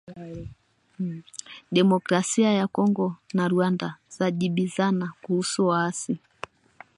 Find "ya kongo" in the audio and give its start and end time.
2.53-3.15